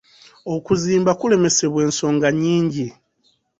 Okuzimba 0.53 1.11
kulemesebwa 1.19 1.79
ensonga 1.87 2.27
nnyingi. 2.33 2.87